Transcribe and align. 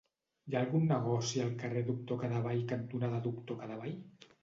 Hi 0.51 0.55
ha 0.55 0.63
algun 0.65 0.87
negoci 0.91 1.45
al 1.45 1.53
carrer 1.61 1.85
Doctor 1.91 2.21
Cadevall 2.25 2.67
cantonada 2.75 3.25
Doctor 3.31 3.65
Cadevall? 3.65 3.99